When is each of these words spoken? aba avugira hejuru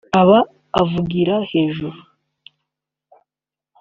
aba 0.19 0.37
avugira 0.81 1.35
hejuru 1.51 1.99